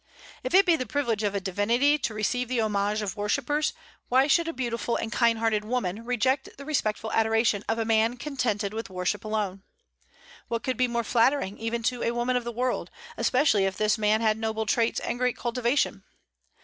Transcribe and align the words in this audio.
If 0.43 0.55
it 0.55 0.65
be 0.65 0.75
the 0.75 0.87
privilege 0.87 1.21
of 1.21 1.35
a 1.35 1.39
divinity 1.39 1.99
to 1.99 2.13
receive 2.15 2.47
the 2.47 2.59
homage 2.59 3.03
of 3.03 3.15
worshippers, 3.15 3.71
why 4.09 4.25
should 4.25 4.47
a 4.47 4.51
beautiful 4.51 4.95
and 4.95 5.11
kind 5.11 5.37
hearted 5.37 5.63
woman 5.63 6.03
reject 6.05 6.49
the 6.57 6.65
respectful 6.65 7.11
adoration 7.11 7.63
of 7.69 7.77
a 7.77 7.85
man 7.85 8.17
contented 8.17 8.73
with 8.73 8.89
worship 8.89 9.23
alone? 9.23 9.61
What 10.47 10.63
could 10.63 10.75
be 10.75 10.87
more 10.87 11.03
flattering 11.03 11.59
even 11.59 11.83
to 11.83 12.01
a 12.01 12.15
woman 12.15 12.35
of 12.35 12.45
the 12.45 12.51
world, 12.51 12.89
especially 13.15 13.65
if 13.65 13.77
this 13.77 13.99
man 13.99 14.21
had 14.21 14.39
noble 14.39 14.65
traits 14.65 14.99
and 14.99 15.19
great 15.19 15.37
cultivation? 15.37 16.03